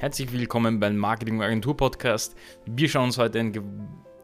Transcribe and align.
Herzlich 0.00 0.32
willkommen 0.32 0.80
beim 0.80 0.96
Marketing 0.96 1.42
Agentur 1.42 1.76
Podcast. 1.76 2.34
Wir 2.64 2.88
schauen 2.88 3.04
uns 3.04 3.18
heute 3.18 3.38
ein 3.38 3.52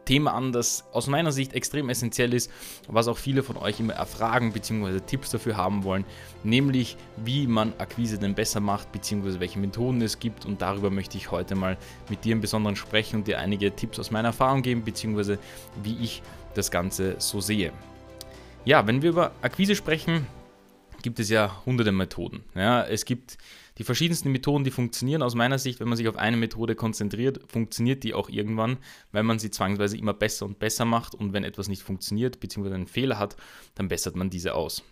Thema 0.07 0.33
an, 0.33 0.51
das 0.51 0.85
aus 0.93 1.07
meiner 1.07 1.33
Sicht 1.33 1.53
extrem 1.53 1.91
essentiell 1.91 2.33
ist, 2.33 2.51
was 2.89 3.09
auch 3.09 3.19
viele 3.19 3.43
von 3.43 3.59
euch 3.59 3.79
immer 3.79 3.93
erfragen 3.93 4.55
bzw. 4.55 5.01
Tipps 5.01 5.33
dafür 5.33 5.59
haben 5.59 5.85
wollen, 5.85 6.07
nämlich 6.45 6.97
wie 7.19 7.47
man 7.47 7.75
Akquise 7.77 8.19
denn 8.19 8.35
besser 8.35 8.61
macht 8.61 8.91
bzw. 8.91 9.39
welche 9.39 9.59
Methoden 9.59 10.01
es 10.01 10.19
gibt 10.19 10.47
und 10.47 10.63
darüber 10.63 10.89
möchte 10.89 11.19
ich 11.19 11.31
heute 11.31 11.55
mal 11.55 11.77
mit 12.09 12.25
dir 12.25 12.33
im 12.33 12.41
Besonderen 12.41 12.77
sprechen 12.77 13.17
und 13.17 13.27
dir 13.27 13.39
einige 13.39 13.71
Tipps 13.77 13.99
aus 13.99 14.11
meiner 14.11 14.29
Erfahrung 14.29 14.63
geben 14.63 14.81
bzw. 14.81 15.37
wie 15.83 15.99
ich 16.03 16.23
das 16.55 16.71
Ganze 16.71 17.17
so 17.19 17.43
sehe. 17.43 17.71
Ja, 18.65 18.87
wenn 18.87 19.03
wir 19.03 19.11
über 19.11 19.33
Akquise 19.43 19.77
sprechen, 19.77 20.27
gibt 21.07 21.21
es 21.21 21.31
ja 21.31 21.63
hunderte 21.65 21.93
Methoden. 21.93 22.43
Ja, 22.57 22.85
es 22.85 23.05
gibt 23.05 23.39
die 23.79 23.85
verschiedensten 23.85 24.33
Methoden, 24.33 24.65
die 24.65 24.73
funktionieren. 24.73 25.23
Aus 25.23 25.37
meiner 25.37 25.57
Sicht, 25.57 25.79
wenn 25.79 25.87
man 25.87 25.97
sich 25.97 26.09
auf 26.09 26.17
eine 26.17 26.37
Methode 26.37 26.75
konzentriert, 26.75 27.41
funktioniert 27.47 28.03
die 28.03 28.13
auch 28.13 28.29
irgendwann, 28.29 28.79
weil 29.13 29.23
man 29.23 29.39
sie 29.39 29.53
zwangsweise 29.53 29.97
immer 29.97 30.15
besser 30.15 30.47
und 30.47 30.59
besser 30.59 30.85
macht. 30.85 31.15
Und 31.15 31.33
wenn 31.33 31.45
etwas 31.45 31.69
nicht 31.69 31.85
funktioniert 31.85 32.41
bzw. 32.41 32.75
einen 32.75 32.89
Fehler 32.89 33.21
hat, 33.21 33.37
dann 33.77 33.87
bessert 33.87 34.17
man 34.17 34.31
diese 34.31 34.57
aus. 34.57 34.83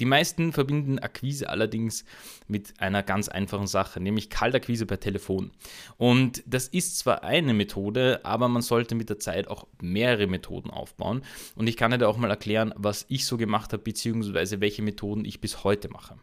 Die 0.00 0.06
meisten 0.06 0.52
verbinden 0.52 0.98
Akquise 0.98 1.50
allerdings 1.50 2.04
mit 2.48 2.80
einer 2.80 3.02
ganz 3.02 3.28
einfachen 3.28 3.66
Sache, 3.66 4.00
nämlich 4.00 4.30
Kaltakquise 4.30 4.86
per 4.86 4.98
Telefon. 4.98 5.50
Und 5.98 6.42
das 6.46 6.68
ist 6.68 6.98
zwar 6.98 7.22
eine 7.22 7.52
Methode, 7.52 8.20
aber 8.24 8.48
man 8.48 8.62
sollte 8.62 8.94
mit 8.94 9.10
der 9.10 9.18
Zeit 9.18 9.48
auch 9.48 9.66
mehrere 9.82 10.26
Methoden 10.26 10.70
aufbauen. 10.70 11.22
Und 11.54 11.66
ich 11.66 11.76
kann 11.76 11.90
dir 11.90 12.08
auch 12.08 12.16
mal 12.16 12.30
erklären, 12.30 12.72
was 12.76 13.04
ich 13.08 13.26
so 13.26 13.36
gemacht 13.36 13.74
habe, 13.74 13.82
beziehungsweise 13.82 14.60
welche 14.60 14.82
Methoden 14.82 15.26
ich 15.26 15.40
bis 15.40 15.64
heute 15.64 15.90
mache. 15.90 16.16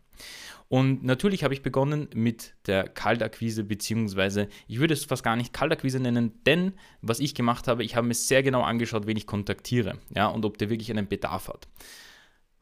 Und 0.70 1.04
natürlich 1.04 1.44
habe 1.44 1.54
ich 1.54 1.62
begonnen 1.62 2.10
mit 2.14 2.56
der 2.66 2.90
Kaltakquise, 2.90 3.64
beziehungsweise 3.64 4.50
ich 4.68 4.80
würde 4.80 4.96
es 4.96 5.06
fast 5.06 5.24
gar 5.24 5.36
nicht 5.36 5.54
Kaltakquise 5.54 6.00
nennen, 6.00 6.34
denn 6.46 6.74
was 7.02 7.20
ich 7.20 7.36
gemacht 7.36 7.68
habe, 7.68 7.84
ich 7.84 7.96
habe 7.96 8.08
mir 8.08 8.16
sehr 8.16 8.44
genau 8.44 8.64
angeschaut, 8.64 9.08
wen 9.08 9.16
ich 9.16 9.28
kontaktiere 9.28 9.98
ja, 10.14 10.28
und 10.28 10.44
ob 10.44 10.58
der 10.58 10.70
wirklich 10.70 10.92
einen 10.92 11.08
Bedarf 11.08 11.48
hat. 11.48 11.68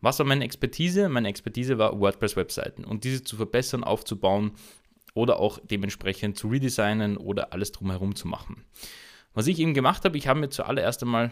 Was 0.02 0.20
war 0.20 0.26
meine 0.26 0.44
Expertise? 0.44 1.10
Meine 1.10 1.30
Expertise 1.30 1.78
war 1.78 2.00
WordPress-Webseiten 2.00 2.84
und 2.84 3.04
diese 3.04 3.24
zu 3.24 3.38
verbessern, 3.38 3.84
aufzubauen 3.84 4.52
oder 5.14 5.40
auch 5.40 5.60
dementsprechend 5.64 6.38
zu 6.38 6.48
redesignen 6.50 7.18
oder 7.18 7.54
alles 7.54 7.72
drumherum 7.72 8.16
zu 8.16 8.28
machen. 8.28 8.64
Was 9.34 9.48
ich 9.48 9.60
eben 9.60 9.74
gemacht 9.74 10.06
habe, 10.06 10.18
ich 10.18 10.28
habe 10.28 10.40
mir 10.40 10.50
zuallererst 10.50 11.04
einmal 11.04 11.32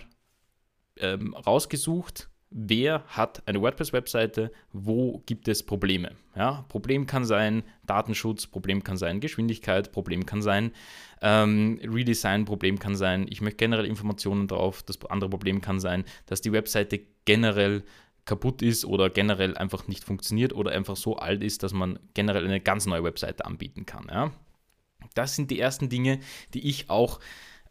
ähm, 0.97 1.34
rausgesucht, 1.34 2.30
wer 2.53 3.03
hat 3.08 3.44
eine 3.47 3.61
WordPress-Webseite, 3.61 4.52
wo 4.72 5.23
gibt 5.25 5.47
es 5.47 5.64
Probleme. 5.64 6.11
Ja, 6.36 6.66
Problem 6.69 7.08
kann 7.08 7.25
sein 7.25 7.64
Datenschutz, 7.86 8.47
Problem 8.47 8.84
kann 8.84 8.97
sein 8.97 9.19
Geschwindigkeit, 9.19 9.91
Problem 9.91 10.25
kann 10.25 10.41
sein 10.41 10.72
ähm, 11.22 11.80
Redesign, 11.84 12.45
Problem 12.45 12.80
kann 12.80 12.95
sein, 12.95 13.25
ich 13.30 13.41
möchte 13.41 13.58
generell 13.58 13.86
Informationen 13.86 14.47
drauf, 14.47 14.84
das 14.84 15.03
andere 15.06 15.30
Problem 15.30 15.61
kann 15.61 15.80
sein, 15.80 16.06
dass 16.28 16.41
die 16.41 16.52
Webseite 16.52 17.02
generell 17.25 17.84
kaputt 18.25 18.61
ist 18.61 18.85
oder 18.85 19.09
generell 19.09 19.57
einfach 19.57 19.88
nicht 19.88 20.03
funktioniert 20.03 20.53
oder 20.53 20.71
einfach 20.71 20.95
so 20.95 21.17
alt 21.17 21.43
ist, 21.43 21.63
dass 21.63 21.73
man 21.73 21.99
generell 22.13 22.45
eine 22.45 22.61
ganz 22.61 22.85
neue 22.85 23.03
Webseite 23.03 23.45
anbieten 23.45 23.85
kann. 23.85 24.07
Ja? 24.09 24.31
Das 25.13 25.35
sind 25.35 25.52
die 25.52 25.59
ersten 25.59 25.89
Dinge, 25.89 26.19
die 26.53 26.67
ich 26.67 26.89
auch 26.89 27.19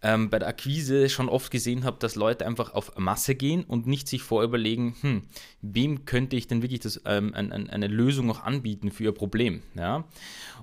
ähm, 0.03 0.31
bei 0.31 0.39
der 0.39 0.49
Akquise 0.49 1.09
schon 1.09 1.29
oft 1.29 1.51
gesehen 1.51 1.85
habe, 1.85 1.97
dass 2.01 2.17
Leute 2.17 2.45
einfach 2.45 2.75
auf 2.75 2.99
Masse 2.99 3.35
gehen 3.35 3.65
und 3.65 3.87
nicht 3.87 4.09
sich 4.09 4.23
vorüberlegen, 4.23 4.97
hm, 5.01 5.23
wem 5.63 6.05
könnte 6.05 6.37
ich 6.37 6.49
denn 6.49 6.63
wirklich 6.63 6.81
das, 6.81 7.01
ähm, 7.07 7.33
ein, 7.35 7.53
ein, 7.53 7.71
eine 7.71 7.87
Lösung 7.87 8.31
auch 8.31 8.43
anbieten 8.43 8.91
für 8.91 9.05
ihr 9.05 9.13
Problem. 9.13 9.63
Ja? 9.75 10.05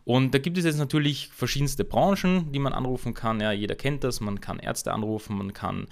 Und 0.03 0.33
da 0.33 0.39
gibt 0.39 0.57
es 0.57 0.65
jetzt 0.65 0.77
natürlich 0.77 1.29
verschiedenste 1.29 1.85
Branchen, 1.85 2.51
die 2.51 2.59
man 2.59 2.73
anrufen 2.73 3.13
kann. 3.13 3.39
Ja, 3.39 3.51
jeder 3.51 3.75
kennt 3.75 4.03
das, 4.03 4.19
man 4.19 4.41
kann 4.41 4.59
Ärzte 4.59 4.91
anrufen, 4.91 5.37
man 5.37 5.53
kann 5.53 5.87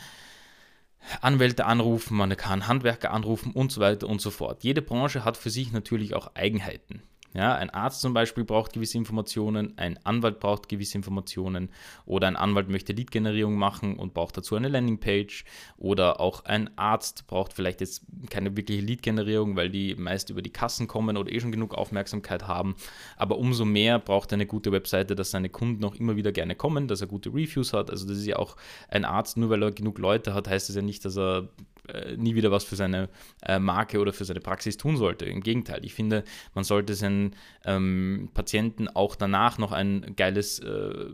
Anwälte 1.22 1.66
anrufen, 1.66 2.18
man 2.18 2.36
kann 2.36 2.68
Handwerker 2.68 3.12
anrufen 3.12 3.52
und 3.52 3.72
so 3.72 3.82
weiter 3.82 4.08
und 4.08 4.22
so 4.22 4.32
fort. 4.32 4.64
Jede 4.64 4.82
Branche 4.82 5.24
hat 5.24 5.38
für 5.38 5.50
sich 5.50 5.72
natürlich 5.72 6.14
auch 6.14 6.36
Eigenheiten. 6.36 7.02
Ja, 7.38 7.54
ein 7.54 7.70
Arzt 7.70 8.02
zum 8.02 8.16
Beispiel 8.16 8.44
braucht 8.44 8.74
gewisse 8.74 8.98
Informationen, 8.98 9.78
ein 9.78 10.00
Anwalt 10.04 10.40
braucht 10.40 10.70
gewisse 10.70 10.98
Informationen 10.98 11.70
oder 12.08 12.26
ein 12.26 12.36
Anwalt 12.36 12.68
möchte 12.68 12.94
Lead-Generierung 12.94 13.60
machen 13.60 13.96
und 13.98 14.16
braucht 14.16 14.36
dazu 14.38 14.56
eine 14.56 14.70
Landingpage 14.70 15.46
oder 15.78 16.20
auch 16.20 16.46
ein 16.46 16.76
Arzt 16.80 17.28
braucht 17.28 17.54
vielleicht 17.54 17.80
jetzt 17.80 18.02
keine 18.32 18.58
wirkliche 18.58 18.82
Lead-Generierung, 18.82 19.56
weil 19.56 19.70
die 19.70 19.94
meist 19.94 20.32
über 20.32 20.42
die 20.42 20.50
Kassen 20.50 20.88
kommen 20.88 21.16
oder 21.16 21.32
eh 21.32 21.40
schon 21.40 21.52
genug 21.52 21.76
Aufmerksamkeit 21.76 22.48
haben. 22.48 22.76
Aber 23.18 23.38
umso 23.38 23.66
mehr 23.66 24.00
braucht 24.00 24.32
er 24.32 24.38
eine 24.38 24.48
gute 24.48 24.72
Webseite, 24.72 25.14
dass 25.14 25.30
seine 25.30 25.50
Kunden 25.50 25.86
auch 25.86 25.94
immer 25.94 26.16
wieder 26.16 26.32
gerne 26.32 26.56
kommen, 26.56 26.88
dass 26.88 27.02
er 27.02 27.08
gute 27.08 27.30
Reviews 27.30 27.72
hat. 27.72 27.92
Also 27.92 28.08
das 28.08 28.18
ist 28.18 28.26
ja 28.26 28.38
auch 28.38 28.56
ein 28.90 29.06
Arzt, 29.06 29.38
nur 29.38 29.52
weil 29.52 29.62
er 29.62 29.72
genug 29.72 30.00
Leute 30.00 30.34
hat, 30.34 30.48
heißt 30.48 30.72
es 30.72 30.76
ja 30.76 30.82
nicht, 30.82 31.06
dass 31.06 31.16
er 31.16 31.50
äh, 31.88 32.16
nie 32.18 32.36
wieder 32.36 32.52
was 32.52 32.64
für 32.64 32.76
seine 32.76 33.10
äh, 33.44 33.60
Marke 33.60 34.00
oder 34.00 34.14
für 34.14 34.26
seine 34.26 34.40
Praxis 34.40 34.78
tun 34.78 34.98
sollte. 34.98 35.26
Im 35.26 35.42
Gegenteil, 35.42 35.84
ich 35.84 35.94
finde, 35.94 36.24
man 36.54 36.64
sollte 36.64 36.94
seinen 36.94 37.36
ähm, 37.66 38.30
Patienten 38.34 38.88
auch 38.88 39.16
danach 39.16 39.58
noch 39.58 39.72
ein 39.72 40.14
geiles 40.16 40.60
äh, 40.60 41.08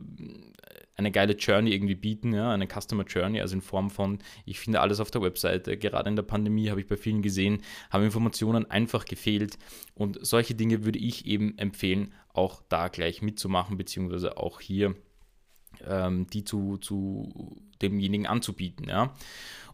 eine 0.95 1.11
geile 1.11 1.33
Journey 1.33 1.71
irgendwie 1.73 1.95
bieten, 1.95 2.33
ja, 2.33 2.51
eine 2.51 2.67
Customer 2.67 3.03
Journey, 3.03 3.41
also 3.41 3.55
in 3.55 3.61
Form 3.61 3.89
von, 3.89 4.19
ich 4.45 4.59
finde 4.59 4.79
alles 4.79 4.99
auf 4.99 5.09
der 5.09 5.21
Webseite, 5.21 5.75
gerade 5.77 6.09
in 6.09 6.15
der 6.15 6.23
Pandemie 6.23 6.69
habe 6.69 6.81
ich 6.81 6.87
bei 6.87 6.97
vielen 6.97 7.21
gesehen, 7.21 7.63
haben 7.89 8.03
Informationen 8.03 8.69
einfach 8.69 9.05
gefehlt 9.05 9.57
und 9.95 10.19
solche 10.21 10.53
Dinge 10.53 10.85
würde 10.85 10.99
ich 10.99 11.25
eben 11.25 11.57
empfehlen, 11.57 12.13
auch 12.33 12.61
da 12.69 12.89
gleich 12.89 13.21
mitzumachen, 13.21 13.77
beziehungsweise 13.77 14.37
auch 14.37 14.61
hier 14.61 14.95
ähm, 15.87 16.27
die 16.27 16.43
zu, 16.43 16.77
zu 16.77 17.57
demjenigen 17.81 18.27
anzubieten, 18.27 18.87
ja. 18.87 19.13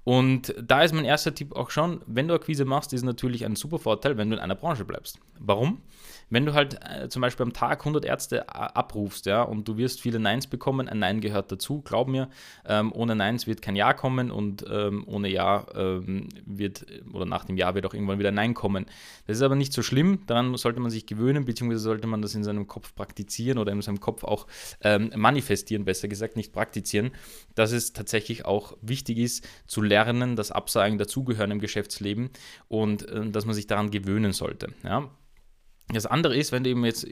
Und 0.09 0.55
da 0.59 0.81
ist 0.81 0.91
mein 0.91 1.05
erster 1.05 1.35
Tipp 1.35 1.55
auch 1.55 1.69
schon, 1.69 2.01
wenn 2.07 2.27
du 2.27 2.33
Akquise 2.33 2.65
machst, 2.65 2.93
ist 2.93 3.03
natürlich 3.03 3.45
ein 3.45 3.55
super 3.55 3.77
Vorteil, 3.77 4.17
wenn 4.17 4.31
du 4.31 4.37
in 4.37 4.41
einer 4.41 4.55
Branche 4.55 4.83
bleibst. 4.83 5.19
Warum? 5.37 5.83
Wenn 6.31 6.45
du 6.45 6.53
halt 6.53 6.79
äh, 6.83 7.09
zum 7.09 7.21
Beispiel 7.21 7.43
am 7.43 7.53
Tag 7.53 7.81
100 7.81 8.05
Ärzte 8.05 8.39
äh, 8.39 8.43
abrufst, 8.47 9.25
ja, 9.27 9.43
und 9.43 9.67
du 9.67 9.77
wirst 9.77 10.01
viele 10.01 10.19
Neins 10.19 10.47
bekommen, 10.47 10.87
ein 10.87 10.99
Nein 10.99 11.21
gehört 11.21 11.51
dazu, 11.51 11.81
glaub 11.81 12.07
mir, 12.07 12.29
ähm, 12.65 12.91
ohne 12.91 13.15
Neins 13.15 13.45
wird 13.45 13.61
kein 13.61 13.75
Ja 13.75 13.93
kommen 13.93 14.31
und 14.31 14.65
ähm, 14.69 15.03
ohne 15.07 15.29
Ja 15.29 15.65
ähm, 15.75 16.29
wird, 16.45 16.85
oder 17.13 17.25
nach 17.25 17.45
dem 17.45 17.57
Ja 17.57 17.75
wird 17.75 17.85
auch 17.85 17.93
irgendwann 17.93 18.19
wieder 18.19 18.31
Nein 18.31 18.53
kommen. 18.53 18.85
Das 19.27 19.37
ist 19.37 19.43
aber 19.43 19.55
nicht 19.55 19.73
so 19.73 19.81
schlimm, 19.81 20.25
daran 20.25 20.55
sollte 20.57 20.79
man 20.79 20.91
sich 20.91 21.05
gewöhnen, 21.05 21.45
beziehungsweise 21.45 21.81
sollte 21.81 22.07
man 22.07 22.21
das 22.21 22.35
in 22.35 22.43
seinem 22.43 22.67
Kopf 22.67 22.95
praktizieren 22.95 23.57
oder 23.57 23.71
in 23.71 23.81
seinem 23.81 23.99
Kopf 23.99 24.23
auch 24.23 24.47
ähm, 24.81 25.11
manifestieren, 25.15 25.85
besser 25.85 26.07
gesagt, 26.07 26.35
nicht 26.35 26.53
praktizieren, 26.53 27.11
dass 27.55 27.71
es 27.71 27.93
tatsächlich 27.93 28.45
auch 28.45 28.77
wichtig 28.81 29.17
ist, 29.17 29.47
zu 29.65 29.81
lernen, 29.81 29.98
dass 30.35 30.51
Absagen 30.51 30.97
dazugehören 30.97 31.51
im 31.51 31.59
Geschäftsleben 31.59 32.29
und 32.67 33.07
äh, 33.07 33.29
dass 33.29 33.45
man 33.45 33.55
sich 33.55 33.67
daran 33.67 33.91
gewöhnen 33.91 34.33
sollte. 34.33 34.73
Ja? 34.83 35.09
Das 35.91 36.05
andere 36.05 36.37
ist, 36.37 36.51
wenn 36.51 36.63
du 36.63 36.69
eben 36.69 36.85
jetzt 36.85 37.07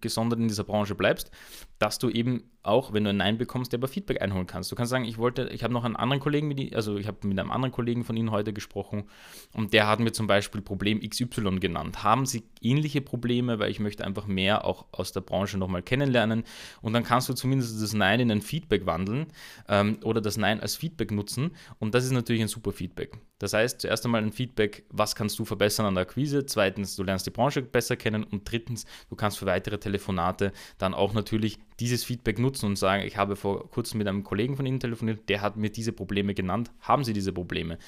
gesondert 0.00 0.40
in 0.40 0.48
dieser 0.48 0.64
Branche 0.64 0.94
bleibst, 0.94 1.30
dass 1.78 1.98
du 1.98 2.08
eben 2.08 2.50
auch, 2.64 2.92
wenn 2.92 3.04
du 3.04 3.10
ein 3.10 3.18
Nein 3.18 3.38
bekommst, 3.38 3.72
dir 3.72 3.76
aber 3.76 3.88
Feedback 3.88 4.22
einholen 4.22 4.46
kannst. 4.46 4.72
Du 4.72 4.76
kannst 4.76 4.90
sagen, 4.90 5.04
ich 5.04 5.18
wollte, 5.18 5.48
ich 5.52 5.62
habe 5.62 5.72
noch 5.72 5.84
einen 5.84 5.96
anderen 5.96 6.20
Kollegen, 6.20 6.48
mit, 6.48 6.74
also 6.74 6.96
ich 6.96 7.06
habe 7.06 7.26
mit 7.26 7.38
einem 7.38 7.50
anderen 7.50 7.72
Kollegen 7.72 8.04
von 8.04 8.16
Ihnen 8.16 8.30
heute 8.30 8.52
gesprochen 8.52 9.04
und 9.52 9.72
der 9.72 9.86
hat 9.86 10.00
mir 10.00 10.12
zum 10.12 10.26
Beispiel 10.26 10.62
Problem 10.62 11.00
XY 11.00 11.60
genannt. 11.60 12.02
Haben 12.02 12.26
Sie 12.26 12.44
ähnliche 12.62 13.02
Probleme, 13.02 13.58
weil 13.58 13.70
ich 13.70 13.80
möchte 13.80 14.04
einfach 14.04 14.26
mehr 14.26 14.64
auch 14.64 14.86
aus 14.92 15.12
der 15.12 15.20
Branche 15.20 15.58
nochmal 15.58 15.82
kennenlernen 15.82 16.44
und 16.80 16.94
dann 16.94 17.04
kannst 17.04 17.28
du 17.28 17.34
zumindest 17.34 17.82
das 17.82 17.92
Nein 17.92 18.20
in 18.20 18.30
ein 18.30 18.42
Feedback 18.42 18.86
wandeln 18.86 19.26
ähm, 19.68 19.98
oder 20.02 20.20
das 20.20 20.36
Nein 20.36 20.60
als 20.60 20.76
Feedback 20.76 21.10
nutzen 21.10 21.50
und 21.78 21.94
das 21.94 22.04
ist 22.04 22.12
natürlich 22.12 22.42
ein 22.42 22.48
super 22.48 22.72
Feedback. 22.72 23.18
Das 23.38 23.52
heißt, 23.52 23.82
zuerst 23.82 24.04
einmal 24.06 24.22
ein 24.22 24.32
Feedback, 24.32 24.86
was 24.88 25.14
kannst 25.14 25.38
du 25.38 25.44
verbessern 25.44 25.84
an 25.84 25.94
der 25.94 26.02
Akquise, 26.02 26.46
zweitens, 26.46 26.96
du 26.96 27.02
lernst 27.02 27.26
die 27.26 27.30
Branche 27.30 27.60
besser 27.60 27.96
kennen 27.96 28.24
und 28.24 28.50
drittens, 28.50 28.86
du 29.10 29.16
kannst 29.16 29.38
für 29.38 29.46
weitere 29.46 29.78
Telefonate 29.78 30.52
dann 30.78 30.94
auch 30.94 31.12
natürlich 31.12 31.58
dieses 31.80 32.04
Feedback 32.04 32.38
nutzen 32.38 32.66
und 32.66 32.76
sagen, 32.76 33.04
ich 33.04 33.16
habe 33.16 33.36
vor 33.36 33.68
kurzem 33.70 33.98
mit 33.98 34.06
einem 34.06 34.22
Kollegen 34.22 34.56
von 34.56 34.66
Ihnen 34.66 34.80
telefoniert, 34.80 35.28
der 35.28 35.40
hat 35.40 35.56
mir 35.56 35.70
diese 35.70 35.92
Probleme 35.92 36.34
genannt. 36.34 36.70
Haben 36.80 37.04
Sie 37.04 37.12
diese 37.12 37.32
Probleme? 37.32 37.78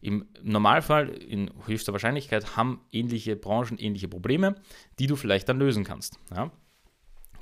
Im 0.00 0.26
Normalfall, 0.42 1.08
in 1.08 1.50
höchster 1.66 1.92
Wahrscheinlichkeit, 1.92 2.56
haben 2.56 2.80
ähnliche 2.92 3.36
Branchen 3.36 3.78
ähnliche 3.78 4.08
Probleme, 4.08 4.56
die 4.98 5.06
du 5.06 5.16
vielleicht 5.16 5.48
dann 5.48 5.58
lösen 5.58 5.84
kannst. 5.84 6.18
Ja? 6.34 6.50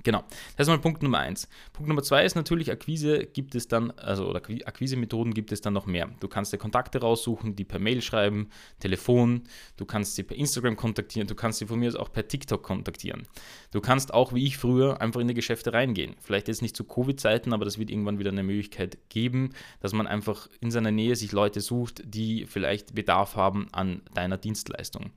Genau, 0.05 0.23
das 0.59 0.67
ist 0.67 0.69
mal 0.69 0.79
Punkt 0.79 1.03
Nummer 1.03 1.19
eins. 1.19 1.49
Punkt 1.73 1.89
Nummer 1.89 2.03
zwei 2.03 2.27
ist 2.27 2.37
natürlich, 2.37 2.71
Akquise 2.71 3.25
gibt 3.25 3.55
es 3.55 3.69
dann, 3.69 3.91
also 3.93 4.29
oder 4.29 4.37
Akquise-Methoden 4.37 5.33
gibt 5.33 5.51
es 5.51 5.63
dann 5.63 5.73
noch 5.73 5.87
mehr. 5.87 6.11
Du 6.21 6.29
kannst 6.29 6.53
dir 6.53 6.59
Kontakte 6.59 7.01
raussuchen, 7.01 7.57
die 7.57 7.65
per 7.65 7.79
Mail 7.79 8.03
schreiben, 8.03 8.51
Telefon, 8.81 9.45
du 9.79 9.87
kannst 9.87 10.15
sie 10.15 10.23
per 10.23 10.37
Instagram 10.37 10.77
kontaktieren, 10.77 11.27
du 11.27 11.35
kannst 11.35 11.59
sie 11.59 11.67
von 11.67 11.79
mir 11.79 11.89
aus 11.89 11.97
auch 11.97 12.13
per 12.13 12.29
TikTok 12.29 12.63
kontaktieren. 12.63 13.23
Du 13.71 13.81
kannst 13.81 14.13
auch, 14.13 14.35
wie 14.35 14.47
ich 14.47 14.59
früher, 14.59 15.01
einfach 15.01 15.23
in 15.23 15.29
die 15.29 15.35
Geschäfte 15.35 15.73
reingehen. 15.73 16.17
Vielleicht 16.21 16.49
jetzt 16.49 16.61
nicht 16.61 16.77
zu 16.77 16.85
Covid-Zeiten, 16.85 17.55
aber 17.55 17.65
das 17.65 17.79
wird 17.79 17.89
irgendwann 17.89 18.19
wieder 18.19 18.31
eine 18.31 18.43
Möglichkeit 18.43 18.99
geben, 19.09 19.55
dass 19.81 19.95
man 19.95 20.07
einfach 20.07 20.51
in 20.61 20.71
seiner 20.71 20.91
Nähe 20.91 21.17
sich 21.17 21.33
Leute 21.33 21.63
sucht, 21.63 22.03
die 22.05 22.45
vielleicht 22.45 22.95
Bedarf 22.95 23.37
haben 23.37 23.69
an 23.73 24.03
deiner 24.13 24.37
Dienstleistung. 24.37 25.13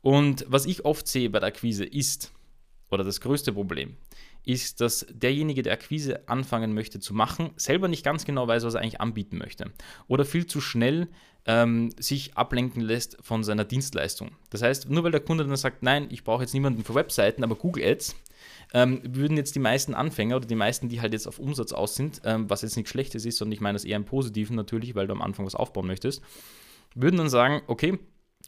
Und 0.00 0.46
was 0.48 0.64
ich 0.64 0.86
oft 0.86 1.06
sehe 1.06 1.28
bei 1.28 1.38
der 1.38 1.48
Akquise 1.48 1.84
ist, 1.84 2.32
oder 2.92 3.04
das 3.04 3.20
größte 3.20 3.52
Problem, 3.52 3.96
ist, 4.44 4.80
dass 4.80 5.06
derjenige, 5.10 5.62
der 5.62 5.74
Akquise 5.74 6.28
anfangen 6.28 6.74
möchte 6.74 7.00
zu 7.00 7.14
machen, 7.14 7.50
selber 7.56 7.88
nicht 7.88 8.04
ganz 8.04 8.24
genau 8.24 8.46
weiß, 8.48 8.64
was 8.64 8.74
er 8.74 8.80
eigentlich 8.80 9.00
anbieten 9.00 9.38
möchte. 9.38 9.70
Oder 10.08 10.24
viel 10.24 10.46
zu 10.46 10.60
schnell 10.60 11.08
ähm, 11.46 11.90
sich 11.98 12.36
ablenken 12.36 12.82
lässt 12.82 13.18
von 13.20 13.44
seiner 13.44 13.64
Dienstleistung. 13.64 14.32
Das 14.50 14.62
heißt, 14.62 14.90
nur 14.90 15.04
weil 15.04 15.10
der 15.10 15.20
Kunde 15.20 15.44
dann 15.44 15.56
sagt, 15.56 15.82
nein, 15.82 16.06
ich 16.10 16.24
brauche 16.24 16.42
jetzt 16.42 16.54
niemanden 16.54 16.84
für 16.84 16.94
Webseiten, 16.94 17.42
aber 17.42 17.56
Google 17.56 17.84
Ads, 17.84 18.14
ähm, 18.74 19.00
würden 19.04 19.36
jetzt 19.36 19.54
die 19.54 19.60
meisten 19.60 19.94
Anfänger 19.94 20.36
oder 20.36 20.46
die 20.46 20.54
meisten, 20.54 20.88
die 20.88 21.00
halt 21.00 21.12
jetzt 21.12 21.26
auf 21.26 21.38
Umsatz 21.38 21.72
aus 21.72 21.94
sind, 21.94 22.20
ähm, 22.24 22.48
was 22.48 22.62
jetzt 22.62 22.76
nichts 22.76 22.90
Schlechtes 22.90 23.24
ist, 23.24 23.38
sondern 23.38 23.52
ich 23.52 23.60
meine 23.60 23.76
das 23.76 23.84
eher 23.84 23.96
im 23.96 24.04
Positiven 24.04 24.56
natürlich, 24.56 24.94
weil 24.94 25.06
du 25.06 25.12
am 25.12 25.22
Anfang 25.22 25.46
was 25.46 25.54
aufbauen 25.54 25.86
möchtest, 25.86 26.22
würden 26.94 27.16
dann 27.16 27.28
sagen, 27.28 27.62
okay, 27.66 27.98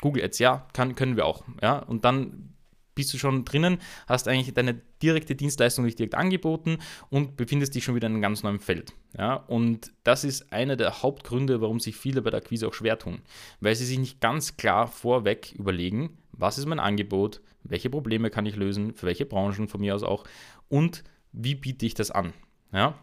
Google 0.00 0.24
Ads, 0.24 0.38
ja, 0.38 0.66
kann, 0.72 0.94
können 0.94 1.16
wir 1.16 1.26
auch. 1.26 1.44
Ja, 1.62 1.78
und 1.78 2.04
dann 2.04 2.53
bist 2.94 3.12
du 3.12 3.18
schon 3.18 3.44
drinnen, 3.44 3.78
hast 4.06 4.28
eigentlich 4.28 4.54
deine 4.54 4.80
direkte 5.02 5.34
Dienstleistung 5.34 5.84
nicht 5.84 5.98
direkt 5.98 6.14
angeboten 6.14 6.78
und 7.10 7.36
befindest 7.36 7.74
dich 7.74 7.84
schon 7.84 7.94
wieder 7.94 8.06
in 8.06 8.14
einem 8.14 8.22
ganz 8.22 8.42
neuen 8.42 8.60
Feld. 8.60 8.92
Ja, 9.16 9.34
und 9.34 9.92
das 10.02 10.24
ist 10.24 10.52
einer 10.52 10.76
der 10.76 11.02
Hauptgründe, 11.02 11.60
warum 11.60 11.80
sich 11.80 11.96
viele 11.96 12.22
bei 12.22 12.30
der 12.30 12.40
Akquise 12.40 12.68
auch 12.68 12.74
schwer 12.74 12.98
tun, 12.98 13.20
weil 13.60 13.74
sie 13.74 13.84
sich 13.84 13.98
nicht 13.98 14.20
ganz 14.20 14.56
klar 14.56 14.86
vorweg 14.86 15.52
überlegen, 15.52 16.18
was 16.32 16.58
ist 16.58 16.66
mein 16.66 16.80
Angebot, 16.80 17.40
welche 17.62 17.90
Probleme 17.90 18.30
kann 18.30 18.46
ich 18.46 18.56
lösen, 18.56 18.94
für 18.94 19.06
welche 19.06 19.26
Branchen 19.26 19.68
von 19.68 19.80
mir 19.80 19.94
aus 19.94 20.02
auch 20.02 20.24
und 20.68 21.04
wie 21.32 21.54
biete 21.54 21.86
ich 21.86 21.94
das 21.94 22.10
an. 22.10 22.32
Ja, 22.72 22.98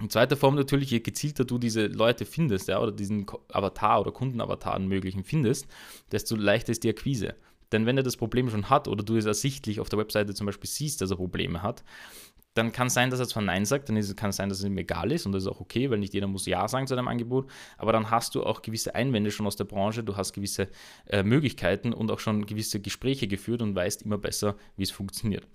in 0.00 0.10
zweiter 0.10 0.36
Form 0.36 0.56
natürlich, 0.56 0.90
je 0.90 1.00
gezielter 1.00 1.44
du 1.44 1.58
diese 1.58 1.86
Leute 1.86 2.26
findest, 2.26 2.68
ja, 2.68 2.80
oder 2.80 2.92
diesen 2.92 3.26
Avatar 3.50 4.02
oder 4.02 4.12
Kundenavatar 4.12 4.78
möglichen 4.78 5.24
findest, 5.24 5.66
desto 6.12 6.36
leichter 6.36 6.72
ist 6.72 6.84
die 6.84 6.90
Akquise. 6.90 7.34
Denn 7.72 7.86
wenn 7.86 7.96
er 7.96 8.02
das 8.02 8.16
Problem 8.16 8.48
schon 8.48 8.70
hat 8.70 8.88
oder 8.88 9.02
du 9.02 9.16
es 9.16 9.24
ersichtlich 9.24 9.80
auf 9.80 9.88
der 9.88 9.98
Webseite 9.98 10.34
zum 10.34 10.46
Beispiel 10.46 10.68
siehst, 10.68 11.00
dass 11.00 11.10
er 11.10 11.16
Probleme 11.16 11.62
hat, 11.62 11.82
dann 12.56 12.72
kann 12.72 12.86
es 12.86 12.94
sein, 12.94 13.10
dass 13.10 13.20
er 13.20 13.28
zwar 13.28 13.42
Nein 13.42 13.64
sagt, 13.64 13.88
dann 13.88 14.16
kann 14.16 14.30
es 14.30 14.36
sein, 14.36 14.48
dass 14.48 14.60
es 14.60 14.64
ihm 14.64 14.78
egal 14.78 15.12
ist 15.12 15.26
und 15.26 15.32
das 15.32 15.42
ist 15.42 15.48
auch 15.48 15.60
okay, 15.60 15.90
weil 15.90 15.98
nicht 15.98 16.14
jeder 16.14 16.26
muss 16.26 16.46
Ja 16.46 16.66
sagen 16.68 16.86
zu 16.86 16.96
deinem 16.96 17.08
Angebot, 17.08 17.50
aber 17.76 17.92
dann 17.92 18.10
hast 18.10 18.34
du 18.34 18.42
auch 18.42 18.62
gewisse 18.62 18.94
Einwände 18.94 19.30
schon 19.30 19.46
aus 19.46 19.56
der 19.56 19.64
Branche, 19.64 20.02
du 20.02 20.16
hast 20.16 20.32
gewisse 20.32 20.68
äh, 21.06 21.22
Möglichkeiten 21.22 21.92
und 21.92 22.10
auch 22.10 22.20
schon 22.20 22.46
gewisse 22.46 22.80
Gespräche 22.80 23.28
geführt 23.28 23.62
und 23.62 23.74
weißt 23.74 24.02
immer 24.02 24.18
besser, 24.18 24.56
wie 24.76 24.84
es 24.84 24.90
funktioniert. 24.90 25.46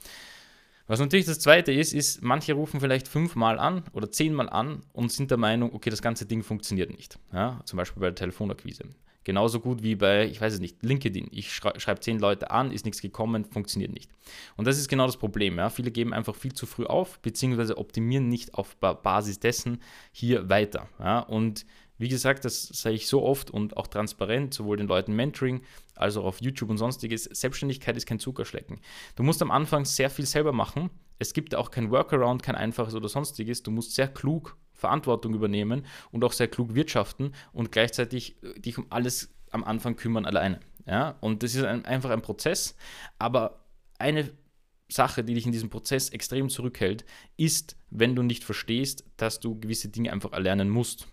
Was 0.87 0.99
natürlich 0.99 1.25
das 1.25 1.39
Zweite 1.39 1.71
ist, 1.71 1.93
ist, 1.93 2.21
manche 2.21 2.53
rufen 2.53 2.79
vielleicht 2.81 3.07
fünfmal 3.07 3.59
an 3.59 3.83
oder 3.93 4.11
zehnmal 4.11 4.49
an 4.49 4.81
und 4.91 5.11
sind 5.11 5.31
der 5.31 5.37
Meinung, 5.37 5.73
okay, 5.73 5.89
das 5.89 6.01
ganze 6.01 6.25
Ding 6.25 6.43
funktioniert 6.43 6.91
nicht. 6.91 7.17
Ja, 7.31 7.61
zum 7.65 7.77
Beispiel 7.77 8.01
bei 8.01 8.07
der 8.07 8.15
Telefonakquise. 8.15 8.83
Genauso 9.23 9.59
gut 9.59 9.83
wie 9.83 9.95
bei, 9.95 10.25
ich 10.25 10.41
weiß 10.41 10.53
es 10.53 10.59
nicht, 10.59 10.83
LinkedIn. 10.83 11.27
Ich 11.31 11.53
schrei 11.53 11.77
schreibe 11.77 12.00
zehn 12.00 12.19
Leute 12.19 12.50
an, 12.50 12.71
ist 12.71 12.85
nichts 12.85 13.01
gekommen, 13.01 13.45
funktioniert 13.45 13.94
nicht. 13.94 14.09
Und 14.57 14.65
das 14.65 14.79
ist 14.79 14.88
genau 14.88 15.06
das 15.06 15.18
Problem. 15.18 15.57
Ja. 15.57 15.69
Viele 15.69 15.91
geben 15.91 16.13
einfach 16.13 16.35
viel 16.35 16.53
zu 16.53 16.65
früh 16.65 16.85
auf, 16.85 17.19
beziehungsweise 17.19 17.77
optimieren 17.77 18.29
nicht 18.29 18.56
auf 18.56 18.75
Basis 18.77 19.39
dessen 19.39 19.81
hier 20.12 20.50
weiter. 20.50 20.89
Ja. 21.00 21.19
Und 21.19 21.65
wie 22.01 22.09
gesagt, 22.09 22.45
das 22.45 22.68
sage 22.69 22.95
ich 22.95 23.07
so 23.07 23.21
oft 23.21 23.51
und 23.51 23.77
auch 23.77 23.85
transparent, 23.85 24.56
sowohl 24.56 24.77
den 24.77 24.88
Leuten 24.88 25.15
Mentoring 25.15 25.62
als 25.94 26.18
auch 26.18 26.25
auf 26.25 26.41
YouTube 26.41 26.71
und 26.71 26.79
sonstiges. 26.79 27.25
Selbstständigkeit 27.25 27.95
ist 27.95 28.07
kein 28.07 28.18
Zuckerschlecken. 28.18 28.79
Du 29.15 29.21
musst 29.21 29.39
am 29.44 29.51
Anfang 29.51 29.85
sehr 29.85 30.09
viel 30.09 30.25
selber 30.25 30.51
machen. 30.51 30.89
Es 31.19 31.33
gibt 31.33 31.53
auch 31.53 31.69
kein 31.69 31.91
Workaround, 31.91 32.41
kein 32.41 32.56
einfaches 32.56 32.95
oder 32.95 33.07
sonstiges. 33.07 33.62
Du 33.62 33.69
musst 33.69 33.94
sehr 33.94 34.07
klug 34.07 34.57
Verantwortung 34.81 35.33
übernehmen 35.36 35.86
und 36.12 36.24
auch 36.24 36.33
sehr 36.33 36.48
klug 36.48 36.74
wirtschaften 36.74 37.33
und 37.54 37.72
gleichzeitig 37.72 38.36
äh, 38.44 38.60
dich 38.60 38.78
um 38.78 38.88
alles 38.89 39.33
am 39.51 39.63
Anfang 39.63 39.95
kümmern 39.95 40.25
alleine. 40.25 40.60
Ja? 40.86 41.16
Und 41.22 41.44
das 41.44 41.56
ist 41.56 41.63
ein, 41.63 41.86
einfach 41.86 42.10
ein 42.10 42.22
Prozess, 42.22 42.75
aber 43.19 43.63
eine 44.00 44.31
Sache, 44.89 45.24
die 45.24 45.36
dich 45.36 45.45
in 45.45 45.51
diesem 45.51 45.69
Prozess 45.69 46.10
extrem 46.10 46.50
zurückhält, 46.50 47.06
ist, 47.38 47.78
wenn 47.92 48.16
du 48.16 48.24
nicht 48.24 48.44
verstehst, 48.44 49.06
dass 49.18 49.39
du 49.39 49.57
gewisse 49.60 49.89
Dinge 49.89 50.12
einfach 50.12 50.33
erlernen 50.33 50.69
musst. 50.69 51.07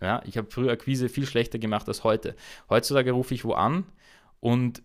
Ja, 0.00 0.22
ich 0.26 0.36
habe 0.36 0.50
früher 0.50 0.72
Akquise 0.72 1.08
viel 1.08 1.26
schlechter 1.26 1.58
gemacht 1.58 1.86
als 1.86 2.02
heute. 2.02 2.34
Heutzutage 2.68 3.12
rufe 3.12 3.34
ich 3.34 3.44
wo 3.44 3.52
an 3.52 3.84
und 4.40 4.82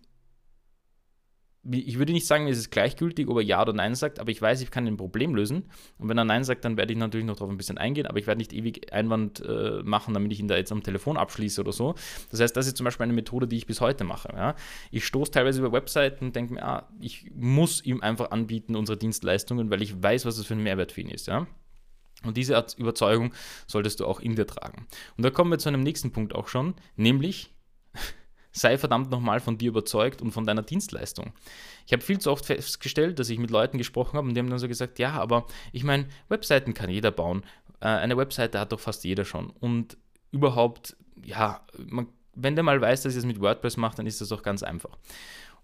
ich 1.70 1.98
würde 1.98 2.12
nicht 2.12 2.26
sagen, 2.26 2.46
es 2.46 2.56
ist 2.56 2.70
gleichgültig, 2.70 3.28
ob 3.28 3.36
er 3.36 3.42
Ja 3.42 3.60
oder 3.60 3.72
Nein 3.72 3.94
sagt, 3.94 4.20
aber 4.20 4.30
ich 4.30 4.40
weiß, 4.40 4.60
ich 4.62 4.70
kann 4.70 4.86
ein 4.86 4.96
Problem 4.96 5.34
lösen. 5.34 5.64
Und 5.98 6.08
wenn 6.08 6.16
er 6.16 6.24
Nein 6.24 6.44
sagt, 6.44 6.64
dann 6.64 6.76
werde 6.76 6.92
ich 6.92 6.98
natürlich 6.98 7.26
noch 7.26 7.36
darauf 7.36 7.50
ein 7.50 7.56
bisschen 7.56 7.78
eingehen, 7.78 8.06
aber 8.06 8.18
ich 8.18 8.26
werde 8.26 8.38
nicht 8.38 8.52
ewig 8.52 8.92
Einwand 8.92 9.40
äh, 9.40 9.82
machen, 9.82 10.14
damit 10.14 10.32
ich 10.32 10.40
ihn 10.40 10.48
da 10.48 10.56
jetzt 10.56 10.72
am 10.72 10.82
Telefon 10.82 11.16
abschließe 11.16 11.60
oder 11.60 11.72
so. 11.72 11.94
Das 12.30 12.40
heißt, 12.40 12.56
das 12.56 12.66
ist 12.66 12.76
zum 12.76 12.84
Beispiel 12.84 13.04
eine 13.04 13.12
Methode, 13.12 13.48
die 13.48 13.56
ich 13.56 13.66
bis 13.66 13.80
heute 13.80 14.04
mache. 14.04 14.32
Ja. 14.34 14.54
Ich 14.90 15.04
stoße 15.04 15.32
teilweise 15.32 15.60
über 15.60 15.72
Webseiten 15.72 16.26
und 16.26 16.36
denke 16.36 16.54
mir, 16.54 16.62
ah, 16.62 16.88
ich 17.00 17.30
muss 17.34 17.84
ihm 17.84 18.02
einfach 18.02 18.30
anbieten 18.30 18.76
unsere 18.76 18.96
Dienstleistungen, 18.96 19.70
weil 19.70 19.82
ich 19.82 20.00
weiß, 20.02 20.24
was 20.26 20.38
es 20.38 20.46
für 20.46 20.54
ein 20.54 20.62
Mehrwert 20.62 20.92
für 20.92 21.00
ihn 21.00 21.10
ist. 21.10 21.26
Ja. 21.26 21.46
Und 22.24 22.36
diese 22.36 22.64
Überzeugung 22.78 23.32
solltest 23.66 24.00
du 24.00 24.06
auch 24.06 24.20
in 24.20 24.34
dir 24.34 24.46
tragen. 24.46 24.86
Und 25.16 25.24
da 25.24 25.30
kommen 25.30 25.50
wir 25.50 25.58
zu 25.58 25.68
einem 25.68 25.82
nächsten 25.82 26.12
Punkt 26.12 26.34
auch 26.34 26.48
schon, 26.48 26.74
nämlich 26.96 27.54
sei 28.58 28.78
verdammt 28.78 29.10
nochmal 29.10 29.40
von 29.40 29.58
dir 29.58 29.68
überzeugt 29.68 30.22
und 30.22 30.32
von 30.32 30.46
deiner 30.46 30.62
Dienstleistung. 30.62 31.32
Ich 31.86 31.92
habe 31.92 32.02
viel 32.02 32.18
zu 32.18 32.30
oft 32.30 32.46
festgestellt, 32.46 33.18
dass 33.18 33.30
ich 33.30 33.38
mit 33.38 33.50
Leuten 33.50 33.78
gesprochen 33.78 34.16
habe 34.16 34.28
und 34.28 34.34
die 34.34 34.40
haben 34.40 34.50
dann 34.50 34.58
so 34.58 34.68
gesagt, 34.68 34.98
ja, 34.98 35.12
aber 35.12 35.46
ich 35.72 35.84
meine, 35.84 36.06
Webseiten 36.28 36.74
kann 36.74 36.90
jeder 36.90 37.10
bauen. 37.10 37.42
Äh, 37.80 37.86
eine 37.86 38.16
Webseite 38.16 38.60
hat 38.60 38.72
doch 38.72 38.80
fast 38.80 39.04
jeder 39.04 39.24
schon. 39.24 39.50
Und 39.50 39.96
überhaupt, 40.30 40.96
ja, 41.24 41.64
man, 41.78 42.08
wenn 42.34 42.54
der 42.54 42.64
mal 42.64 42.80
weiß, 42.80 43.02
dass 43.02 43.14
ich 43.14 43.18
es 43.18 43.26
mit 43.26 43.40
WordPress 43.40 43.76
mache, 43.76 43.96
dann 43.96 44.06
ist 44.06 44.20
das 44.20 44.32
auch 44.32 44.42
ganz 44.42 44.62
einfach. 44.62 44.96